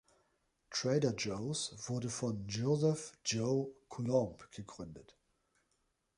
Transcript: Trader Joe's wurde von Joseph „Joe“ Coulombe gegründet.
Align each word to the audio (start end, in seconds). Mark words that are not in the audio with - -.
Trader 0.71 1.11
Joe's 1.15 1.75
wurde 1.87 2.09
von 2.09 2.47
Joseph 2.47 3.11
„Joe“ 3.23 3.69
Coulombe 3.87 4.45
gegründet. 4.49 5.15